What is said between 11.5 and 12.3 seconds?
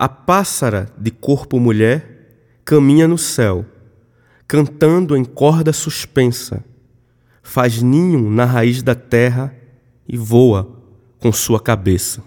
cabeça.